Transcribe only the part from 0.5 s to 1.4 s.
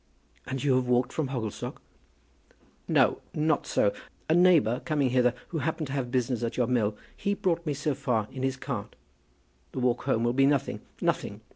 you have walked from